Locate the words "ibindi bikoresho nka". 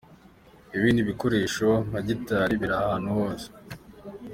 0.75-1.99